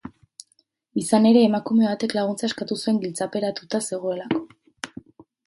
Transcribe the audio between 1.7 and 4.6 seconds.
batek laguntza eskatu zuen giltzaperatuta zegoelako.